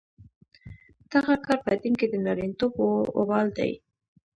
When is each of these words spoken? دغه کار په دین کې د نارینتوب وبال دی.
دغه 1.11 1.33
کار 1.45 1.59
په 1.65 1.73
دین 1.81 1.93
کې 1.99 2.07
د 2.09 2.13
نارینتوب 2.25 2.73
وبال 3.19 3.47
دی. 3.57 3.71